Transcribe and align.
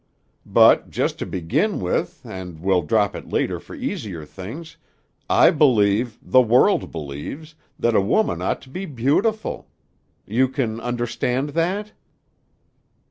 But 0.47 0.89
just 0.89 1.19
to 1.19 1.27
begin 1.27 1.79
with 1.79 2.21
and 2.25 2.59
we'll 2.59 2.81
drop 2.81 3.15
it 3.15 3.29
later 3.31 3.59
for 3.59 3.75
easier 3.75 4.25
things 4.25 4.77
I 5.29 5.51
believe, 5.51 6.17
the 6.23 6.41
world 6.41 6.91
believes, 6.91 7.53
that 7.77 7.95
a 7.95 8.01
woman 8.01 8.41
ought 8.41 8.63
to 8.63 8.69
be 8.71 8.87
beautiful. 8.87 9.67
You 10.25 10.47
can 10.47 10.79
understand 10.81 11.49
that?" 11.49 11.91